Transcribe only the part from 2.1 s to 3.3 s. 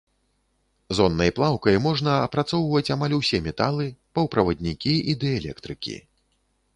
апрацоўваць амаль